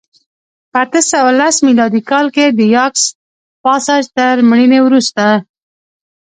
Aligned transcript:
په 0.71 0.77
اته 0.85 1.01
سوه 1.11 1.31
لس 1.39 1.55
میلادي 1.67 2.01
کال 2.09 2.25
کې 2.35 2.45
د 2.49 2.59
یاکس 2.75 3.03
پاساج 3.63 4.03
تر 4.17 4.35
مړینې 4.49 4.79
وروسته 4.83 5.25